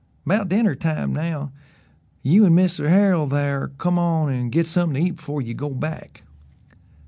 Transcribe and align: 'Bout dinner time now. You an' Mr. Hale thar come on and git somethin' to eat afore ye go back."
'Bout 0.25 0.49
dinner 0.49 0.73
time 0.73 1.13
now. 1.13 1.51
You 2.23 2.43
an' 2.47 2.55
Mr. 2.55 2.89
Hale 2.89 3.27
thar 3.29 3.67
come 3.77 3.99
on 3.99 4.33
and 4.33 4.51
git 4.51 4.65
somethin' 4.65 4.99
to 4.99 5.09
eat 5.11 5.19
afore 5.19 5.43
ye 5.43 5.53
go 5.53 5.69
back." 5.69 6.23